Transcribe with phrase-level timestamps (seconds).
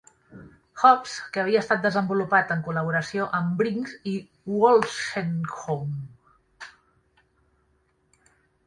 [0.83, 4.15] Hobbs, que havia estat desenvolupat en col·laboració amb Briggs i
[4.55, 6.35] Wolstenholme.